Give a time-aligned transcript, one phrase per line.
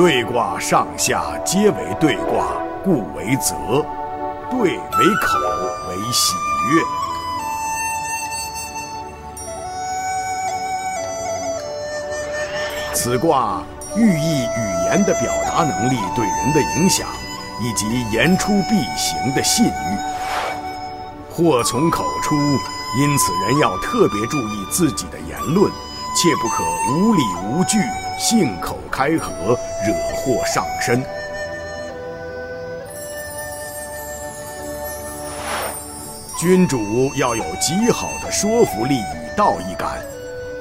[0.00, 3.54] 兑卦上下皆为兑卦，故为泽。
[4.50, 4.78] 兑为
[5.20, 5.38] 口，
[5.90, 6.32] 为喜
[6.70, 6.80] 悦。
[12.94, 13.62] 此卦
[13.94, 17.06] 寓意语言的表达能力对人的影响，
[17.60, 19.98] 以及言出必行的信誉。
[21.30, 22.34] 祸从口出，
[22.98, 25.70] 因此人要特别注意自己的言论，
[26.16, 27.76] 切不可无理无据、
[28.20, 31.02] 信口开河，惹祸上身。
[36.38, 40.02] 君主要有极好的说服力与道义感，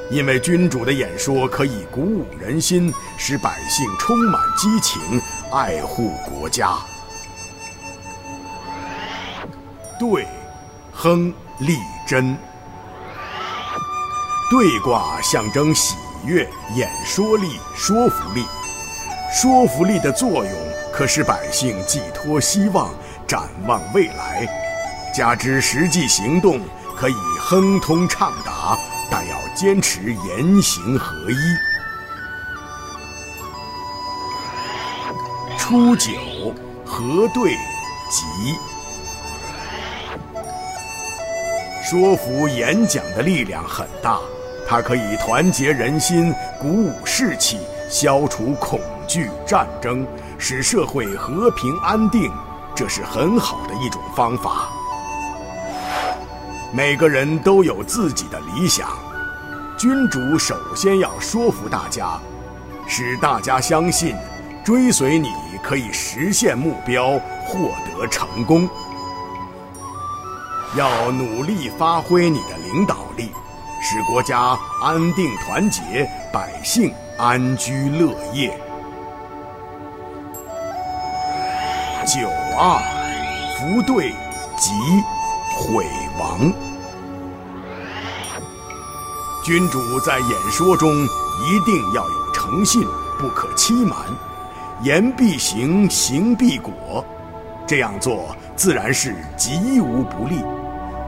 [0.09, 6.78] 因为君主的演说可以鼓舞人心，使百姓充满激情，爱护国家。
[10.00, 10.26] 对，
[10.94, 12.38] 亨利贞。
[14.50, 15.95] 对卦象征喜
[16.26, 18.46] 悦、演说力、说服力。
[19.32, 20.54] 说服力的作用
[20.92, 22.89] 可使百姓寄托希望，
[23.28, 24.48] 展望未来。
[25.14, 26.59] 加之实际行动
[26.95, 28.78] 可以亨通畅达，
[29.09, 31.36] 但要坚持言行合一。
[35.58, 36.11] 初九，
[36.86, 37.52] 核对
[38.09, 38.56] 吉。
[41.83, 44.20] 说服演讲的力量很大，
[44.70, 46.31] 它可以团结人心，
[46.62, 47.58] 鼓舞士气，
[47.89, 50.06] 消除恐惧、战争，
[50.38, 52.31] 使社会和平安定，
[52.76, 54.70] 这是很好的一种方法。
[56.72, 58.89] 每个人都有自己的理想，
[59.76, 62.20] 君主首先要说服大家，
[62.88, 64.16] 使大家相信，
[64.64, 65.31] 追随你
[65.64, 68.70] 可以实现目标，获得成功。
[70.76, 73.31] 要努力发挥你的领导力，
[73.81, 78.49] 使国家安定团结，百姓安居乐业。
[82.05, 82.27] 九
[82.58, 82.81] 二，
[83.58, 84.09] 福对
[84.58, 84.71] 吉。
[85.61, 85.86] 毁
[86.17, 86.54] 亡。
[89.43, 92.87] 君主在演说中一定要有诚信，
[93.20, 93.98] 不可欺瞒，
[94.83, 97.04] 言必行，行必果。
[97.67, 100.42] 这样做自然是极无不利，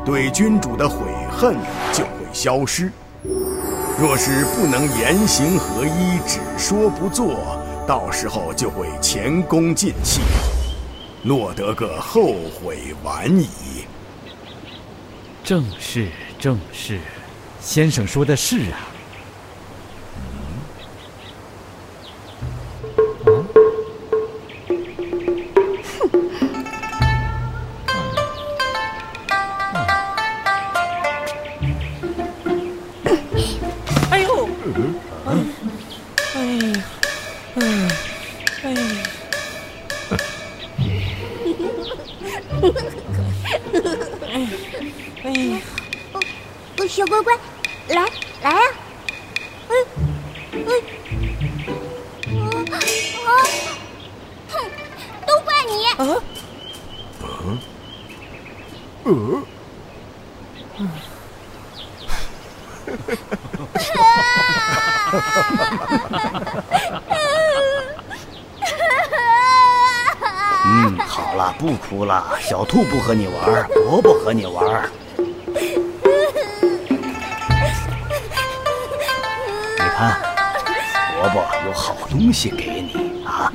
[0.03, 0.97] 对君主的悔
[1.31, 1.56] 恨
[1.94, 2.03] 就
[2.34, 2.92] 消失。
[4.00, 10.22] 若是不能言行合一，只说不做，到时候就会前功尽弃，
[11.24, 13.47] 落得个后悔晚矣。
[15.44, 16.08] 正是，
[16.40, 17.00] 正是，
[17.59, 18.91] 先生说的是啊。
[70.64, 70.98] 嗯，
[71.31, 72.38] 好了，不哭了。
[72.42, 74.92] 小兔不和你玩，伯伯和你玩。
[79.78, 80.22] 你看，
[81.22, 83.50] 伯伯有好东西给你啊。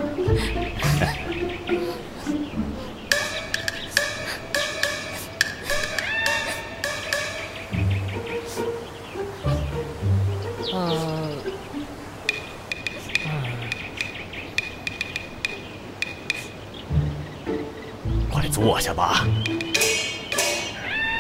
[18.67, 19.25] 坐下吧。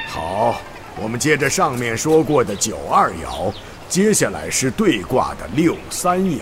[0.08, 0.60] 好，
[1.00, 3.54] 我们接着上面说过的九二爻，
[3.88, 6.40] 接下来是对卦的六三爻。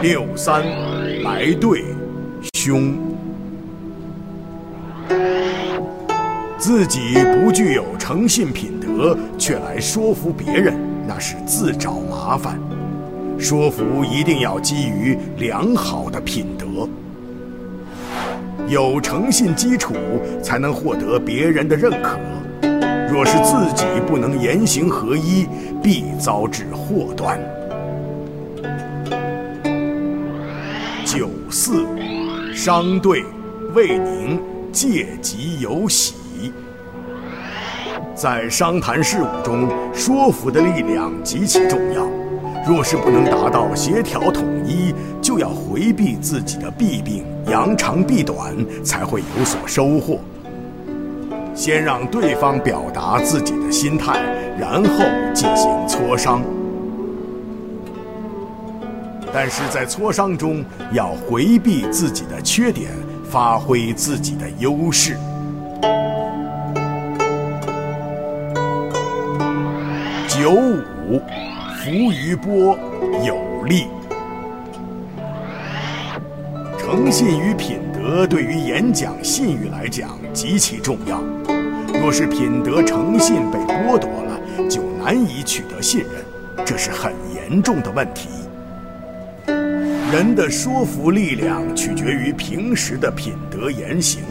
[0.00, 0.64] 六三
[1.22, 1.84] 来对，
[2.54, 2.96] 凶。
[6.56, 10.74] 自己不具有诚信品德，却来说服别人，
[11.06, 12.58] 那是自找麻烦。
[13.44, 16.88] 说服一定要基于良好的品德，
[18.66, 19.92] 有诚信基础，
[20.42, 22.18] 才能获得别人的认可。
[23.12, 25.46] 若是自己不能言行合一，
[25.82, 27.38] 必遭致祸端。
[31.04, 31.84] 九四，
[32.54, 33.22] 商队，
[33.74, 34.40] 未宁，
[34.72, 36.14] 借吉有喜。
[38.14, 42.23] 在商谈事务中，说服的力量极其重要。
[42.66, 50.18] 若是不能达到协调统一，就要回避自己的弊病，扬长避短，才会有所收获。
[51.54, 54.18] 先让对方表达自己的心态，
[54.58, 56.42] 然后进行磋商。
[59.30, 62.90] 但是在磋商中，要回避自己的缺点，
[63.30, 65.18] 发挥自己的优势。
[70.28, 71.20] 九五，
[71.84, 72.78] 浮于波，
[73.22, 73.36] 有
[73.66, 73.88] 力。
[76.78, 81.22] 诚信与品德对于演讲信誉来讲极其重要。
[82.00, 88.30] 若是品德诚信被剥夺了，就难以取得信任，这是很严重的问题。
[90.10, 94.22] 人的说服力量取决于平时的品德言行，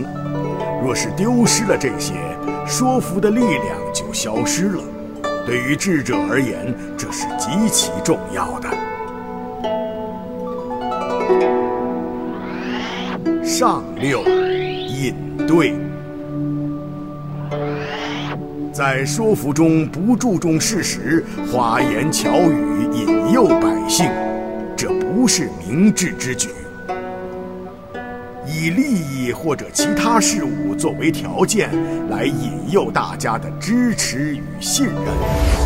[0.83, 2.13] 若是丢失了这些，
[2.65, 4.83] 说服的力量就消失了。
[5.45, 8.69] 对于智者而言，这是极其重要的。
[13.43, 15.13] 上六，引
[15.45, 15.75] 对，
[18.71, 24.09] 在说服中不注重事实，花言巧语引诱百姓，
[24.75, 26.49] 这不是明智之举。
[28.45, 31.69] 以利益或者其他事物作为条件，
[32.09, 35.62] 来引诱大家的支持与信任。